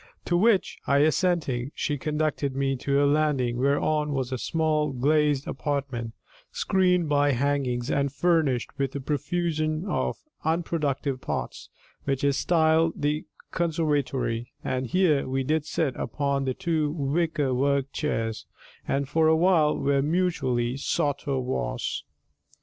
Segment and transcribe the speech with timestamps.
[0.25, 5.47] To which I assenting, she conducted me to a landing whereon was a small glazed
[5.47, 6.13] apartment,
[6.51, 11.69] screened by hangings and furnished with a profusion of unproductive pots,
[12.05, 18.47] which is styled the conservatory, and here we did sit upon two wicker worked chairs,
[18.87, 22.01] and for a while were mutually sotto voce.